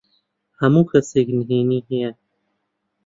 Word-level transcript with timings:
هەموو 0.59 0.89
کەسێک 0.91 1.27
نهێنیی 1.37 1.85
هەیە. 1.89 2.11